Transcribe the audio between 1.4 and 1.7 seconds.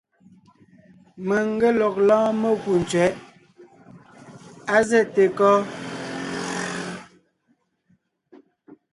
n ge